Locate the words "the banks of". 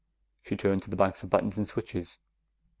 0.89-1.29